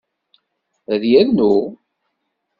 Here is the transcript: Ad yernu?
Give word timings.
Ad 0.93 1.03
yernu? 1.11 1.55